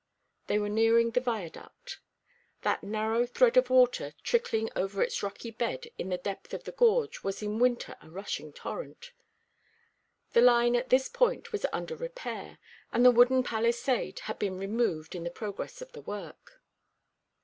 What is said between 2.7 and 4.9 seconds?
narrow thread of water trickling